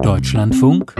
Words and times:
Deutschlandfunk 0.00 0.94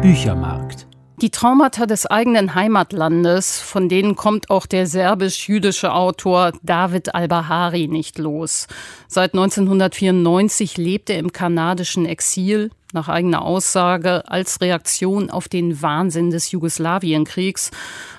Büchermarkt 0.00 0.86
die 1.22 1.30
Traumata 1.30 1.86
des 1.86 2.06
eigenen 2.06 2.54
Heimatlandes, 2.54 3.60
von 3.60 3.88
denen 3.88 4.16
kommt 4.16 4.50
auch 4.50 4.66
der 4.66 4.86
serbisch-jüdische 4.86 5.94
Autor 5.94 6.52
David 6.62 7.14
Al-Bahari 7.14 7.86
nicht 7.86 8.18
los. 8.18 8.66
Seit 9.06 9.32
1994 9.32 10.76
lebt 10.76 11.08
er 11.10 11.18
im 11.18 11.32
kanadischen 11.32 12.04
Exil, 12.04 12.70
nach 12.92 13.08
eigener 13.08 13.42
Aussage, 13.42 14.28
als 14.28 14.60
Reaktion 14.60 15.30
auf 15.30 15.48
den 15.48 15.80
Wahnsinn 15.80 16.30
des 16.30 16.50
Jugoslawienkriegs. 16.50 17.70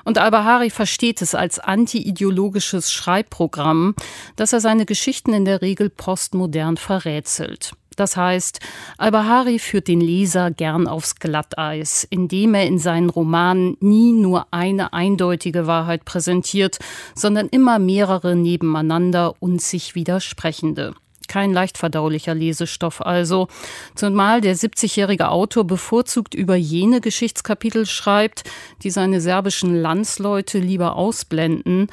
Und 0.03 0.17
Al-Bahari 0.17 0.69
versteht 0.69 1.21
es 1.21 1.35
als 1.35 1.59
anti-ideologisches 1.59 2.91
Schreibprogramm, 2.91 3.93
dass 4.35 4.53
er 4.53 4.61
seine 4.61 4.85
Geschichten 4.85 5.33
in 5.33 5.45
der 5.45 5.61
Regel 5.61 5.89
postmodern 5.89 6.77
verrätselt. 6.77 7.73
Das 7.95 8.17
heißt, 8.17 8.59
Al-Bahari 8.97 9.59
führt 9.59 9.87
den 9.87 10.01
Leser 10.01 10.51
gern 10.51 10.87
aufs 10.87 11.15
Glatteis, 11.15 12.05
indem 12.09 12.53
er 12.53 12.67
in 12.67 12.79
seinen 12.79 13.09
Romanen 13.09 13.77
nie 13.79 14.11
nur 14.11 14.47
eine 14.51 14.93
eindeutige 14.93 15.67
Wahrheit 15.67 16.05
präsentiert, 16.05 16.79
sondern 17.13 17.47
immer 17.47 17.79
mehrere 17.79 18.35
nebeneinander 18.35 19.35
und 19.39 19.61
sich 19.61 19.95
widersprechende. 19.95 20.95
Kein 21.27 21.53
leicht 21.53 21.77
verdaulicher 21.77 22.35
Lesestoff 22.35 23.01
also. 23.01 23.47
Zumal 23.95 24.41
der 24.41 24.55
70-jährige 24.55 25.29
Autor 25.29 25.65
bevorzugt 25.65 26.33
über 26.33 26.55
jene 26.55 27.01
Geschichtskapitel 27.01 27.85
schreibt, 27.85 28.43
die 28.83 28.89
seine 28.89 29.21
serbischen 29.21 29.75
Landsleute 29.75 30.59
lieber 30.59 30.95
ausblenden 30.95 31.87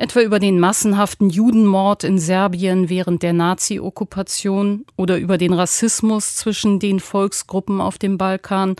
etwa 0.00 0.20
über 0.20 0.38
den 0.38 0.58
massenhaften 0.58 1.28
Judenmord 1.28 2.04
in 2.04 2.18
Serbien 2.18 2.88
während 2.88 3.22
der 3.22 3.34
Nazi-Okkupation 3.34 4.86
oder 4.96 5.18
über 5.18 5.36
den 5.36 5.52
Rassismus 5.52 6.36
zwischen 6.36 6.78
den 6.78 7.00
Volksgruppen 7.00 7.82
auf 7.82 7.98
dem 7.98 8.16
Balkan 8.16 8.76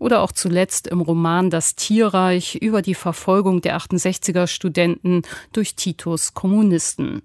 oder 0.00 0.20
auch 0.20 0.32
zuletzt 0.32 0.88
im 0.88 1.00
Roman 1.00 1.48
Das 1.48 1.76
Tierreich 1.76 2.56
über 2.56 2.82
die 2.82 2.96
Verfolgung 2.96 3.60
der 3.60 3.78
68er 3.78 4.48
Studenten 4.48 5.22
durch 5.52 5.76
Titos 5.76 6.34
Kommunisten. 6.34 7.22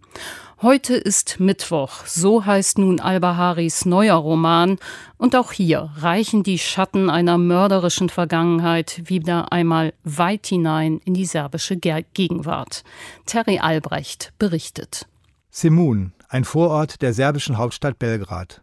Heute 0.61 0.95
ist 0.95 1.39
Mittwoch, 1.39 2.05
so 2.05 2.45
heißt 2.45 2.79
nun 2.79 2.99
Al-Baharis 2.99 3.85
neuer 3.85 4.17
Roman, 4.17 4.77
und 5.15 5.33
auch 5.37 5.53
hier 5.53 5.89
reichen 5.95 6.43
die 6.43 6.59
Schatten 6.59 7.09
einer 7.09 7.37
mörderischen 7.37 8.09
Vergangenheit 8.09 9.03
wieder 9.05 9.53
einmal 9.53 9.93
weit 10.03 10.47
hinein 10.47 10.99
in 11.05 11.13
die 11.13 11.25
serbische 11.25 11.77
Gegenwart. 11.77 12.83
Terry 13.25 13.59
Albrecht 13.59 14.33
berichtet. 14.37 15.07
Semun, 15.49 16.11
ein 16.27 16.43
Vorort 16.43 17.01
der 17.01 17.13
serbischen 17.13 17.57
Hauptstadt 17.57 17.97
Belgrad. 17.97 18.61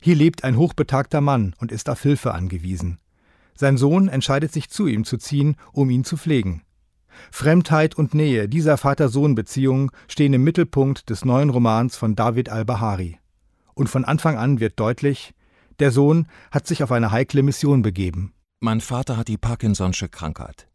Hier 0.00 0.14
lebt 0.14 0.44
ein 0.44 0.56
hochbetagter 0.56 1.20
Mann 1.20 1.56
und 1.58 1.72
ist 1.72 1.90
auf 1.90 2.00
Hilfe 2.00 2.32
angewiesen. 2.32 3.00
Sein 3.56 3.76
Sohn 3.76 4.06
entscheidet 4.06 4.52
sich 4.52 4.70
zu 4.70 4.86
ihm 4.86 5.04
zu 5.04 5.16
ziehen, 5.16 5.56
um 5.72 5.90
ihn 5.90 6.04
zu 6.04 6.16
pflegen. 6.16 6.62
Fremdheit 7.30 7.94
und 7.94 8.14
Nähe 8.14 8.48
dieser 8.48 8.76
Vater-Sohn-Beziehung 8.76 9.90
stehen 10.08 10.34
im 10.34 10.44
Mittelpunkt 10.44 11.10
des 11.10 11.24
neuen 11.24 11.50
Romans 11.50 11.96
von 11.96 12.14
David 12.14 12.48
al-Bahari. 12.48 13.18
Und 13.74 13.88
von 13.88 14.04
Anfang 14.04 14.36
an 14.36 14.60
wird 14.60 14.78
deutlich, 14.78 15.34
der 15.80 15.90
Sohn 15.90 16.28
hat 16.50 16.66
sich 16.66 16.82
auf 16.82 16.92
eine 16.92 17.10
heikle 17.10 17.42
Mission 17.42 17.82
begeben. 17.82 18.32
Mein 18.60 18.80
Vater 18.80 19.16
hat 19.16 19.28
die 19.28 19.38
Parkinson'sche 19.38 20.08
Krankheit. 20.08 20.68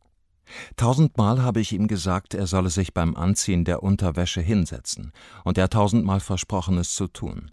Tausendmal 0.76 1.42
habe 1.42 1.60
ich 1.60 1.74
ihm 1.74 1.88
gesagt, 1.88 2.34
er 2.34 2.48
solle 2.48 2.70
sich 2.70 2.94
beim 2.94 3.16
Anziehen 3.16 3.66
der 3.66 3.84
Unterwäsche 3.84 4.42
hinsetzen, 4.42 5.12
und 5.44 5.58
er 5.58 5.70
tausendmal 5.70 6.20
versprochen, 6.20 6.78
es 6.78 6.96
zu 6.96 7.08
tun. 7.08 7.52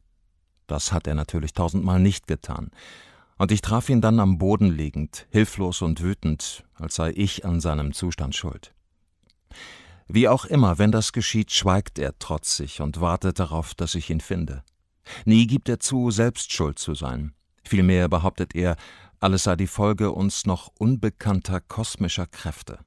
Das 0.67 0.93
hat 0.93 1.07
er 1.07 1.15
natürlich 1.15 1.53
tausendmal 1.53 2.01
nicht 2.01 2.27
getan, 2.27 2.71
und 3.39 3.53
ich 3.53 3.61
traf 3.61 3.89
ihn 3.89 4.01
dann 4.01 4.19
am 4.19 4.39
Boden 4.39 4.71
liegend, 4.71 5.27
hilflos 5.31 5.83
und 5.83 6.01
wütend, 6.01 6.65
als 6.75 6.95
sei 6.95 7.13
ich 7.15 7.45
an 7.45 7.61
seinem 7.61 7.93
Zustand 7.93 8.35
schuld. 8.35 8.73
Wie 10.09 10.29
auch 10.29 10.45
immer, 10.45 10.79
wenn 10.79 10.93
das 10.93 11.13
geschieht, 11.13 11.53
schweigt 11.53 11.99
er 11.99 12.19
trotzig 12.19 12.81
und 12.81 13.01
wartet 13.01 13.41
darauf, 13.41 13.75
dass 13.75 13.95
ich 13.95 14.09
ihn 14.11 14.21
finde. 14.21 14.63
Nie 15.25 15.47
gibt 15.47 15.69
er 15.69 15.81
zu, 15.81 16.11
selbst 16.11 16.53
schuld 16.53 16.79
zu 16.79 16.95
sein. 16.95 17.33
Vielmehr 17.65 18.09
behauptet 18.09 18.55
er, 18.55 18.77
alles 19.19 19.45
sei 19.45 19.57
die 19.57 19.67
Folge 19.67 20.13
uns 20.13 20.47
noch 20.47 20.71
unbekannter 20.79 21.61
kosmischer 21.61 22.27
Kräfte. 22.27 22.79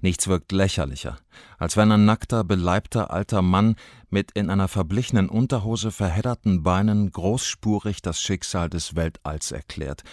Nichts 0.00 0.28
wirkt 0.28 0.52
lächerlicher, 0.52 1.18
als 1.58 1.76
wenn 1.76 1.90
ein 1.90 2.04
nackter, 2.04 2.44
beleibter 2.44 3.10
alter 3.10 3.42
Mann 3.42 3.76
mit 4.10 4.30
in 4.32 4.48
einer 4.48 4.68
verblichenen 4.68 5.28
Unterhose 5.28 5.90
verhedderten 5.90 6.62
Beinen 6.62 7.10
großspurig 7.10 8.00
das 8.00 8.20
Schicksal 8.20 8.70
des 8.70 8.94
Weltalls 8.94 9.50
erklärt 9.50 10.04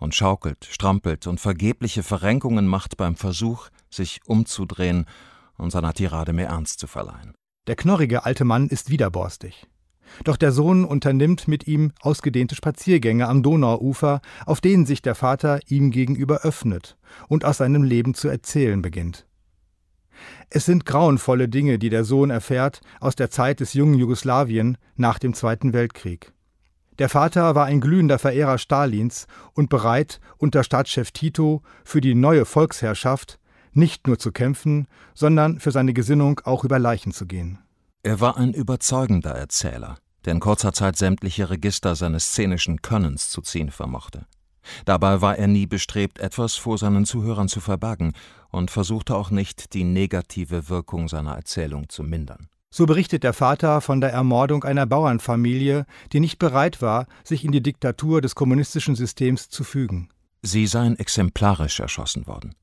und 0.00 0.14
schaukelt, 0.14 0.66
strampelt 0.68 1.28
und 1.28 1.38
vergebliche 1.38 2.02
Verrenkungen 2.02 2.66
macht 2.66 2.96
beim 2.96 3.14
Versuch, 3.14 3.68
sich 3.90 4.20
umzudrehen 4.26 5.04
und 5.56 5.70
seiner 5.70 5.94
Tirade 5.94 6.32
mehr 6.32 6.48
Ernst 6.48 6.80
zu 6.80 6.88
verleihen. 6.88 7.34
Der 7.68 7.76
knorrige 7.76 8.24
alte 8.24 8.44
Mann 8.44 8.68
ist 8.68 8.90
widerborstig. 8.90 9.68
Doch 10.24 10.36
der 10.36 10.50
Sohn 10.50 10.84
unternimmt 10.84 11.46
mit 11.46 11.68
ihm 11.68 11.92
ausgedehnte 12.00 12.56
Spaziergänge 12.56 13.28
am 13.28 13.44
Donauufer, 13.44 14.20
auf 14.44 14.60
denen 14.60 14.86
sich 14.86 15.02
der 15.02 15.14
Vater 15.14 15.60
ihm 15.68 15.92
gegenüber 15.92 16.40
öffnet 16.40 16.96
und 17.28 17.44
aus 17.44 17.58
seinem 17.58 17.84
Leben 17.84 18.14
zu 18.14 18.26
erzählen 18.26 18.82
beginnt. 18.82 19.26
Es 20.48 20.64
sind 20.64 20.84
grauenvolle 20.84 21.48
Dinge, 21.48 21.78
die 21.78 21.90
der 21.90 22.04
Sohn 22.04 22.30
erfährt 22.30 22.80
aus 22.98 23.14
der 23.14 23.30
Zeit 23.30 23.60
des 23.60 23.74
jungen 23.74 23.94
Jugoslawien 23.94 24.76
nach 24.96 25.18
dem 25.18 25.32
Zweiten 25.34 25.72
Weltkrieg. 25.72 26.32
Der 27.00 27.08
Vater 27.08 27.54
war 27.54 27.64
ein 27.64 27.80
glühender 27.80 28.18
Verehrer 28.18 28.58
Stalins 28.58 29.26
und 29.54 29.70
bereit, 29.70 30.20
unter 30.36 30.62
Staatschef 30.62 31.12
Tito 31.12 31.62
für 31.82 32.02
die 32.02 32.14
neue 32.14 32.44
Volksherrschaft 32.44 33.40
nicht 33.72 34.06
nur 34.06 34.18
zu 34.18 34.32
kämpfen, 34.32 34.86
sondern 35.14 35.60
für 35.60 35.70
seine 35.70 35.94
Gesinnung 35.94 36.40
auch 36.44 36.62
über 36.62 36.78
Leichen 36.78 37.12
zu 37.12 37.24
gehen. 37.24 37.58
Er 38.02 38.20
war 38.20 38.36
ein 38.36 38.52
überzeugender 38.52 39.30
Erzähler, 39.30 39.96
der 40.26 40.34
in 40.34 40.40
kurzer 40.40 40.74
Zeit 40.74 40.98
sämtliche 40.98 41.48
Register 41.48 41.94
seines 41.94 42.32
szenischen 42.32 42.82
Könnens 42.82 43.30
zu 43.30 43.40
ziehen 43.40 43.70
vermochte. 43.70 44.26
Dabei 44.84 45.22
war 45.22 45.38
er 45.38 45.46
nie 45.46 45.66
bestrebt, 45.66 46.18
etwas 46.18 46.56
vor 46.56 46.76
seinen 46.76 47.06
Zuhörern 47.06 47.48
zu 47.48 47.60
verbergen 47.60 48.12
und 48.50 48.70
versuchte 48.70 49.16
auch 49.16 49.30
nicht, 49.30 49.72
die 49.72 49.84
negative 49.84 50.68
Wirkung 50.68 51.08
seiner 51.08 51.34
Erzählung 51.34 51.88
zu 51.88 52.02
mindern. 52.02 52.50
So 52.72 52.86
berichtet 52.86 53.24
der 53.24 53.32
Vater 53.32 53.80
von 53.80 54.00
der 54.00 54.12
Ermordung 54.12 54.62
einer 54.62 54.86
Bauernfamilie, 54.86 55.86
die 56.12 56.20
nicht 56.20 56.38
bereit 56.38 56.80
war, 56.80 57.06
sich 57.24 57.44
in 57.44 57.50
die 57.50 57.62
Diktatur 57.62 58.20
des 58.20 58.36
kommunistischen 58.36 58.94
Systems 58.94 59.48
zu 59.48 59.64
fügen. 59.64 60.08
Sie 60.42 60.66
seien 60.66 60.96
exemplarisch 60.96 61.80
erschossen 61.80 62.28
worden. 62.28 62.54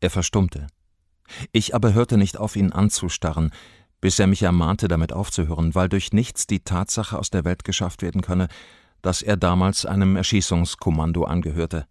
Er 0.00 0.10
verstummte. 0.10 0.66
Ich 1.50 1.74
aber 1.74 1.94
hörte 1.94 2.18
nicht 2.18 2.36
auf, 2.36 2.56
ihn 2.56 2.72
anzustarren, 2.72 3.50
bis 4.02 4.18
er 4.18 4.26
mich 4.26 4.42
ermahnte, 4.42 4.86
damit 4.86 5.14
aufzuhören, 5.14 5.74
weil 5.74 5.88
durch 5.88 6.12
nichts 6.12 6.46
die 6.46 6.60
Tatsache 6.60 7.18
aus 7.18 7.30
der 7.30 7.44
Welt 7.44 7.64
geschafft 7.64 8.02
werden 8.02 8.20
könne, 8.20 8.48
dass 9.00 9.22
er 9.22 9.38
damals 9.38 9.86
einem 9.86 10.16
Erschießungskommando 10.16 11.24
angehörte. 11.24 11.86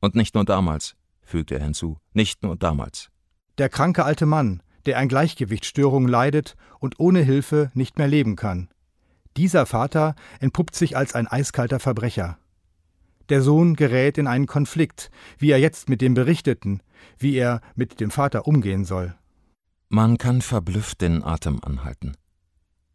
Und 0.00 0.14
nicht 0.14 0.34
nur 0.34 0.44
damals, 0.44 0.94
fügte 1.22 1.56
er 1.56 1.64
hinzu, 1.64 1.98
nicht 2.12 2.42
nur 2.42 2.56
damals. 2.56 3.10
Der 3.58 3.68
kranke 3.68 4.04
alte 4.04 4.26
Mann, 4.26 4.62
der 4.86 4.98
an 4.98 5.08
Gleichgewichtsstörungen 5.08 6.08
leidet 6.08 6.56
und 6.78 6.98
ohne 6.98 7.20
Hilfe 7.20 7.70
nicht 7.74 7.98
mehr 7.98 8.08
leben 8.08 8.36
kann. 8.36 8.68
Dieser 9.36 9.66
Vater 9.66 10.14
entpuppt 10.40 10.74
sich 10.74 10.96
als 10.96 11.14
ein 11.14 11.26
eiskalter 11.26 11.80
Verbrecher. 11.80 12.38
Der 13.28 13.40
Sohn 13.40 13.76
gerät 13.76 14.18
in 14.18 14.26
einen 14.26 14.46
Konflikt, 14.46 15.10
wie 15.38 15.50
er 15.50 15.58
jetzt 15.58 15.88
mit 15.88 16.00
dem 16.00 16.14
Berichteten, 16.14 16.82
wie 17.18 17.34
er 17.36 17.60
mit 17.74 18.00
dem 18.00 18.10
Vater 18.10 18.46
umgehen 18.46 18.84
soll. 18.84 19.14
Man 19.88 20.18
kann 20.18 20.42
verblüfft 20.42 21.00
den 21.00 21.22
Atem 21.22 21.60
anhalten. 21.62 22.16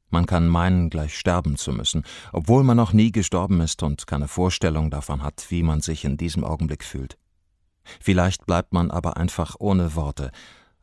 Man 0.10 0.26
kann 0.26 0.48
meinen, 0.48 0.90
gleich 0.90 1.18
sterben 1.18 1.58
zu 1.58 1.72
müssen, 1.74 2.04
obwohl 2.32 2.64
man 2.64 2.78
noch 2.78 2.94
nie 2.94 3.12
gestorben 3.12 3.60
ist 3.62 3.84
und 3.84 4.08
keine 4.08 4.28
Vorstellung 4.28 4.90
davon 4.90 5.22
hat, 5.22 5.48
wie 5.50 5.64
man 5.64 5.82
sich 5.82 6.06
in 6.06 6.18
diesem 6.18 6.44
Augenblick 6.44 6.84
fühlt. 6.84 7.18
Vielleicht 8.00 8.46
bleibt 8.46 8.74
man 8.74 8.92
aber 8.92 9.18
einfach 9.18 9.56
ohne 9.60 9.96
Worte, 9.96 10.32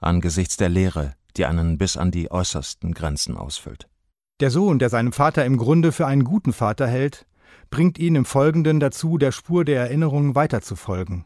angesichts 0.05 0.57
der 0.57 0.69
Leere, 0.69 1.15
die 1.37 1.47
einen 1.47 1.79
bis 1.79 1.97
an 1.97 2.11
die 2.11 2.31
äußersten 2.31 2.95
Grenzen 2.95 3.37
ausfüllt. 3.37 3.89
Der 4.41 4.51
Sohn, 4.51 4.79
der 4.79 4.91
seinem 4.91 5.13
Vater 5.13 5.45
im 5.45 5.57
Grunde 5.57 5.93
für 5.93 6.07
einen 6.07 6.25
guten 6.25 6.53
Vater 6.53 6.87
hält, 6.87 7.27
bringt 7.71 7.99
ihn 7.99 8.15
im 8.15 8.25
Folgenden 8.25 8.81
dazu, 8.81 9.19
der 9.19 9.33
Spur 9.33 9.65
der 9.65 9.81
Erinnerung 9.81 10.35
weiterzufolgen. 10.35 11.25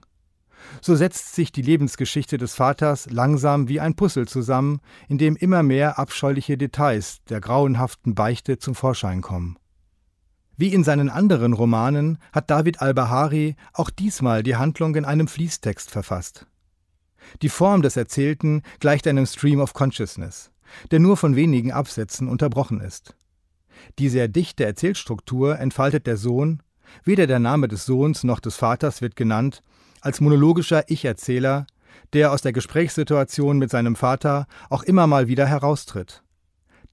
So 0.81 0.95
setzt 0.95 1.35
sich 1.35 1.53
die 1.53 1.63
Lebensgeschichte 1.63 2.37
des 2.37 2.55
Vaters 2.55 3.09
langsam 3.11 3.69
wie 3.69 3.81
ein 3.81 3.95
Puzzle 3.95 4.27
zusammen, 4.27 4.81
in 5.09 5.19
dem 5.19 5.37
immer 5.37 5.63
mehr 5.63 5.99
abscheuliche 5.99 6.59
Details 6.59 7.19
der 7.29 7.41
grauenhaften 7.41 8.15
Beichte 8.15 8.59
zum 8.59 8.75
Vorschein 8.75 9.23
kommen. 9.23 9.57
Wie 10.57 10.73
in 10.73 10.83
seinen 10.83 11.09
anderen 11.09 11.53
Romanen 11.53 12.19
hat 12.33 12.51
David 12.51 12.83
al-Bahari 12.83 13.55
auch 13.73 13.91
diesmal 13.91 14.43
die 14.43 14.57
Handlung 14.57 14.97
in 14.97 15.05
einem 15.05 15.29
Fließtext 15.29 15.91
verfasst. 15.91 16.47
Die 17.43 17.49
Form 17.49 17.83
des 17.83 17.97
Erzählten 17.97 18.63
gleicht 18.81 19.07
einem 19.07 19.27
Stream 19.27 19.61
of 19.61 19.75
Consciousness, 19.75 20.51
der 20.91 21.01
nur 21.01 21.17
von 21.17 21.37
wenigen 21.37 21.73
Absätzen 21.73 22.29
unterbrochen 22.29 22.81
ist. 22.81 23.15
Die 23.99 24.09
sehr 24.09 24.29
dichte 24.29 24.65
Erzählstruktur 24.65 25.59
entfaltet 25.59 26.07
der 26.07 26.17
Sohn, 26.17 26.63
Weder 27.05 27.27
der 27.27 27.39
Name 27.39 27.69
des 27.69 27.87
Sohns 27.87 28.25
noch 28.25 28.41
des 28.41 28.57
Vaters 28.57 29.03
wird 29.03 29.17
genannt, 29.17 29.63
als 30.01 30.21
monologischer 30.21 30.85
Ich-Erzähler, 30.89 31.67
der 32.13 32.33
aus 32.33 32.43
der 32.43 32.53
Gesprächssituation 32.53 33.59
mit 33.59 33.71
seinem 33.71 33.97
Vater 33.97 34.47
auch 34.71 34.83
immer 34.83 35.07
mal 35.07 35.29
wieder 35.29 35.47
heraustritt. 35.47 36.23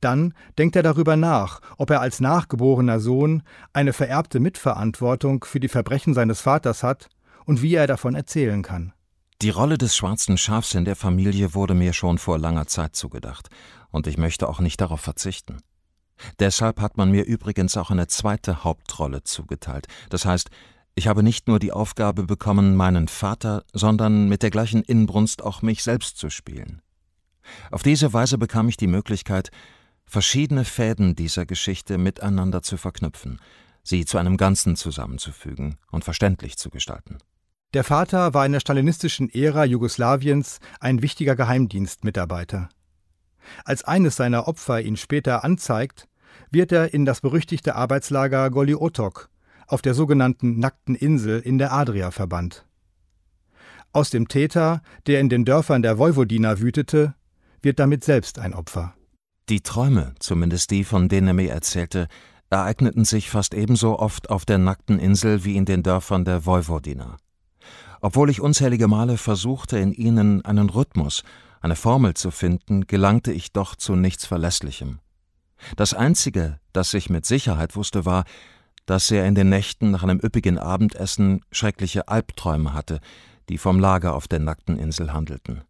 Dann 0.02 0.34
denkt 0.58 0.76
er 0.76 0.84
darüber 0.84 1.16
nach, 1.16 1.62
ob 1.78 1.90
er 1.90 2.02
als 2.02 2.20
nachgeborener 2.20 3.00
Sohn 3.00 3.44
eine 3.74 3.94
vererbte 3.94 4.40
Mitverantwortung 4.40 5.44
für 5.46 5.60
die 5.60 5.70
Verbrechen 5.70 6.14
seines 6.14 6.42
Vaters 6.42 6.84
hat 6.84 7.10
und 7.46 7.62
wie 7.62 7.76
er 7.76 7.88
davon 7.88 8.16
erzählen 8.16 8.62
kann. 8.62 8.94
Die 9.42 9.50
Rolle 9.50 9.78
des 9.78 9.96
schwarzen 9.96 10.38
Schafs 10.38 10.76
in 10.76 10.86
der 10.86 10.96
Familie 10.96 11.54
wurde 11.54 11.74
mir 11.74 11.92
schon 11.92 12.18
vor 12.18 12.40
langer 12.40 12.68
Zeit 12.68 12.96
zugedacht, 12.96 13.50
und 13.92 14.08
ich 14.08 14.18
möchte 14.18 14.48
auch 14.48 14.60
nicht 14.60 14.80
darauf 14.80 15.02
verzichten. 15.02 15.58
Deshalb 16.40 16.80
hat 16.80 16.96
man 16.96 17.12
mir 17.12 17.26
übrigens 17.26 17.76
auch 17.76 17.92
eine 17.92 18.08
zweite 18.08 18.64
Hauptrolle 18.64 19.24
zugeteilt. 19.24 19.88
Das 20.10 20.26
heißt, 20.26 20.50
ich 20.96 21.08
habe 21.08 21.24
nicht 21.24 21.50
nur 21.50 21.60
die 21.60 21.74
Aufgabe 21.74 22.24
bekommen, 22.24 22.78
meinen 22.78 23.10
Vater, 23.10 23.66
sondern 23.74 24.30
mit 24.30 24.42
der 24.42 24.52
gleichen 24.52 24.82
Inbrunst 24.82 25.44
auch 25.44 25.62
mich 25.62 25.84
selbst 25.84 26.18
zu 26.18 26.30
spielen. 26.30 26.82
Auf 27.72 27.84
diese 27.84 28.14
Weise 28.14 28.38
bekam 28.38 28.70
ich 28.70 28.78
die 28.78 28.88
Möglichkeit, 28.88 29.52
verschiedene 30.06 30.64
Fäden 30.64 31.16
dieser 31.16 31.46
Geschichte 31.46 31.98
miteinander 31.98 32.62
zu 32.62 32.78
verknüpfen, 32.78 33.42
sie 33.84 34.06
zu 34.06 34.18
einem 34.18 34.38
Ganzen 34.38 34.78
zusammenzufügen 34.78 35.78
und 35.92 36.06
verständlich 36.06 36.58
zu 36.58 36.70
gestalten. 36.70 37.18
Der 37.75 37.83
Vater 37.83 38.33
war 38.33 38.45
in 38.45 38.54
der 38.54 38.62
stalinistischen 38.62 39.30
Ära 39.30 39.66
Jugoslawiens 39.66 40.62
ein 40.80 41.01
wichtiger 41.01 41.36
Geheimdienstmitarbeiter. 41.36 42.69
Als 43.66 43.83
eines 43.83 44.16
seiner 44.16 44.48
Opfer 44.48 44.80
ihn 44.80 44.95
später 44.95 45.44
anzeigt, 45.44 46.07
wird 46.50 46.72
er 46.72 46.94
in 46.94 47.04
das 47.04 47.19
berüchtigte 47.19 47.75
Arbeitslager 47.75 48.50
Goli 48.50 48.75
Otok 48.75 49.30
auf 49.68 49.81
der 49.81 49.94
sogenannten 49.94 50.57
Nackten 50.57 50.95
Insel 50.95 51.42
in 51.42 51.57
der 51.57 51.74
Adria 51.74 52.12
verbannt. 52.12 52.66
Aus 53.92 54.10
dem 54.10 54.30
Täter, 54.30 54.81
der 55.06 55.19
in 55.19 55.27
den 55.27 55.44
Dörfern 55.44 55.81
der 55.81 56.00
Vojvodina 56.00 56.62
wütete, 56.62 57.13
wird 57.62 57.80
damit 57.80 58.06
selbst 58.06 58.39
ein 58.39 58.54
Opfer. 58.54 58.94
Die 59.50 59.60
Träume, 59.60 60.16
zumindest 60.19 60.72
die, 60.72 60.86
von 60.86 61.10
denen 61.10 61.27
er 61.27 61.33
mir 61.33 61.51
erzählte, 61.51 62.07
ereigneten 62.50 63.04
sich 63.04 63.30
fast 63.30 63.54
ebenso 63.54 64.00
oft 64.00 64.30
auf 64.30 64.45
der 64.45 64.60
nackten 64.60 64.98
Insel 64.98 65.44
wie 65.44 65.57
in 65.57 65.66
den 65.66 65.83
Dörfern 65.83 66.24
der 66.24 66.45
Vojvodina. 66.45 67.18
Obwohl 68.06 68.30
ich 68.30 68.40
unzählige 68.40 68.88
Male 68.88 69.18
versuchte, 69.18 69.80
in 69.80 69.92
ihnen 69.92 70.46
einen 70.46 70.69
Rhythmus, 70.69 71.24
eine 71.60 71.75
Formel 71.75 72.13
zu 72.13 72.30
finden, 72.30 72.86
gelangte 72.86 73.31
ich 73.31 73.52
doch 73.52 73.75
zu 73.75 73.96
nichts 73.96 74.28
Verlässlichem. 74.28 75.00
Das 75.75 75.96
Einzige, 75.96 76.60
das 76.72 76.94
ich 76.94 77.10
mit 77.10 77.25
Sicherheit 77.25 77.75
wusste, 77.75 78.06
war, 78.06 78.25
dass 78.86 79.10
er 79.10 79.25
in 79.25 79.34
den 79.34 79.50
Nächten 79.50 79.90
nach 79.90 80.04
einem 80.04 80.19
üppigen 80.19 80.60
Abendessen 80.60 81.42
schreckliche 81.52 82.07
Albträume 82.07 82.75
hatte, 82.75 83.00
die 83.50 83.57
vom 83.57 83.80
Lager 83.80 84.13
auf 84.13 84.28
der 84.28 84.38
nackten 84.38 84.78
Insel 84.78 85.12
handelten. 85.12 85.63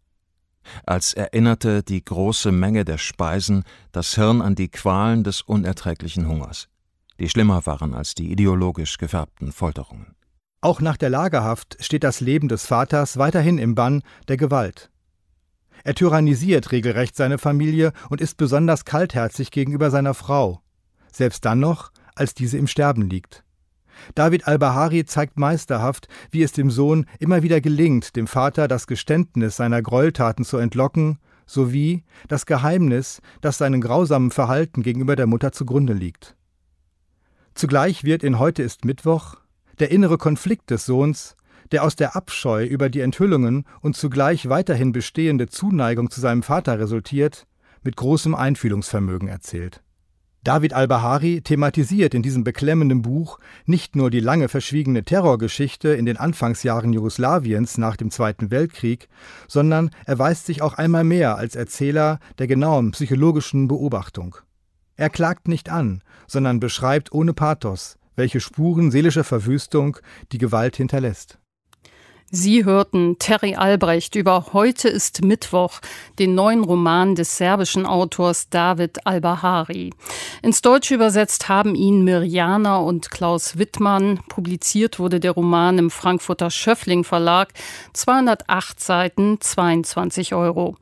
Als 0.85 1.13
erinnerte 1.13 1.83
die 1.83 2.03
große 2.03 2.51
Menge 2.51 2.83
der 2.83 2.97
Speisen 2.97 3.63
das 3.93 4.15
Hirn 4.15 4.41
an 4.41 4.55
die 4.55 4.67
Qualen 4.67 5.23
des 5.23 5.41
unerträglichen 5.41 6.27
Hungers, 6.27 6.67
die 7.17 7.29
schlimmer 7.29 7.65
waren 7.65 7.93
als 7.93 8.13
die 8.13 8.29
ideologisch 8.29 8.97
gefärbten 8.97 9.53
Folterungen. 9.53 10.15
Auch 10.65 10.81
nach 10.81 10.97
der 10.97 11.11
Lagerhaft 11.11 11.77
steht 11.79 12.03
das 12.03 12.21
Leben 12.21 12.47
des 12.47 12.65
Vaters 12.65 13.17
weiterhin 13.17 13.59
im 13.59 13.75
Bann 13.75 14.01
der 14.27 14.35
Gewalt. 14.35 14.89
Er 15.83 15.93
tyrannisiert 15.93 16.71
regelrecht 16.71 17.15
seine 17.15 17.37
Familie 17.37 17.93
und 18.09 18.19
ist 18.19 18.37
besonders 18.37 18.83
kaltherzig 18.83 19.51
gegenüber 19.51 19.91
seiner 19.91 20.15
Frau, 20.15 20.63
selbst 21.11 21.45
dann 21.45 21.59
noch, 21.59 21.91
als 22.15 22.33
diese 22.33 22.57
im 22.57 22.65
Sterben 22.65 23.07
liegt. 23.07 23.43
David 24.15 24.47
al-Bahari 24.47 25.05
zeigt 25.05 25.37
meisterhaft, 25.37 26.07
wie 26.31 26.41
es 26.41 26.51
dem 26.51 26.71
Sohn 26.71 27.05
immer 27.19 27.43
wieder 27.43 27.61
gelingt, 27.61 28.15
dem 28.15 28.25
Vater 28.25 28.67
das 28.67 28.87
Geständnis 28.87 29.57
seiner 29.57 29.83
Gräueltaten 29.83 30.45
zu 30.45 30.57
entlocken, 30.57 31.19
sowie 31.45 32.05
das 32.27 32.47
Geheimnis, 32.47 33.21
das 33.39 33.59
seinem 33.59 33.81
grausamen 33.81 34.31
Verhalten 34.31 34.81
gegenüber 34.81 35.15
der 35.15 35.27
Mutter 35.27 35.51
zugrunde 35.51 35.93
liegt. 35.93 36.35
Zugleich 37.53 38.03
wird 38.03 38.23
in 38.23 38.39
Heute 38.39 38.63
ist 38.63 38.83
Mittwoch 38.83 39.44
der 39.79 39.91
innere 39.91 40.17
Konflikt 40.17 40.71
des 40.71 40.85
Sohns, 40.85 41.35
der 41.71 41.83
aus 41.83 41.95
der 41.95 42.15
Abscheu 42.15 42.65
über 42.65 42.89
die 42.89 43.01
Enthüllungen 43.01 43.65
und 43.81 43.95
zugleich 43.95 44.49
weiterhin 44.49 44.91
bestehende 44.91 45.47
Zuneigung 45.47 46.09
zu 46.09 46.21
seinem 46.21 46.43
Vater 46.43 46.79
resultiert, 46.79 47.47
mit 47.83 47.95
großem 47.95 48.35
Einfühlungsvermögen 48.35 49.27
erzählt. 49.27 49.81
David 50.45 50.73
al-Bahari 50.73 51.41
thematisiert 51.41 52.13
in 52.13 52.21
diesem 52.21 52.43
beklemmenden 52.43 53.01
Buch 53.01 53.39
nicht 53.65 53.95
nur 53.95 54.11
die 54.11 54.19
lange 54.19 54.47
verschwiegene 54.47 55.03
Terrorgeschichte 55.03 55.89
in 55.89 56.05
den 56.05 56.17
Anfangsjahren 56.17 56.93
Jugoslawiens 56.93 57.79
nach 57.79 57.97
dem 57.97 58.11
Zweiten 58.11 58.51
Weltkrieg, 58.51 59.09
sondern 59.47 59.89
erweist 60.05 60.45
sich 60.45 60.61
auch 60.61 60.75
einmal 60.75 61.03
mehr 61.03 61.35
als 61.37 61.55
Erzähler 61.55 62.19
der 62.37 62.45
genauen 62.45 62.91
psychologischen 62.91 63.67
Beobachtung. 63.67 64.35
Er 64.97 65.09
klagt 65.09 65.47
nicht 65.47 65.69
an, 65.69 66.03
sondern 66.27 66.59
beschreibt 66.59 67.11
ohne 67.11 67.33
Pathos, 67.33 67.97
welche 68.15 68.39
Spuren 68.39 68.91
seelischer 68.91 69.23
Verwüstung 69.23 69.97
die 70.31 70.37
Gewalt 70.37 70.77
hinterlässt. 70.77 71.37
Sie 72.31 72.65
hörten 72.65 73.17
Terry 73.19 73.55
Albrecht 73.55 74.15
über 74.15 74.47
Heute 74.51 74.89
ist 74.89 75.23
Mittwoch, 75.23 75.79
den 76.17 76.33
neuen 76.33 76.63
Roman 76.63 77.13
des 77.13 77.37
serbischen 77.37 77.85
Autors 77.85 78.49
David 78.49 79.05
Albahari. 79.05 79.93
Ins 80.41 80.61
Deutsche 80.61 80.95
übersetzt 80.95 81.49
haben 81.49 81.75
ihn 81.75 82.03
Mirjana 82.03 82.77
und 82.77 83.11
Klaus 83.11 83.59
Wittmann. 83.59 84.19
Publiziert 84.27 84.97
wurde 84.97 85.19
der 85.19 85.31
Roman 85.31 85.77
im 85.77 85.91
Frankfurter 85.91 86.49
Schöffling 86.49 87.03
Verlag. 87.03 87.53
208 87.93 88.79
Seiten, 88.79 89.39
22 89.39 90.33
Euro. 90.33 90.75